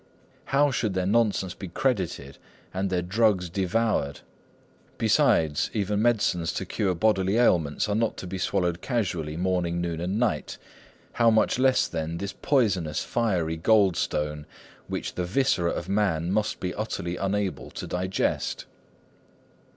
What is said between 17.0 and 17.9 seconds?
unable to